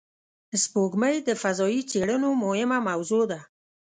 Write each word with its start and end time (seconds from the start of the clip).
سپوږمۍ 0.61 1.15
د 1.27 1.29
فضایي 1.41 1.81
څېړنو 1.89 2.29
مهمه 2.43 2.77
موضوع 2.87 3.23
ده 3.31 3.39